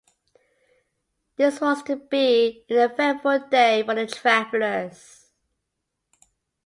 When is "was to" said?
1.61-1.95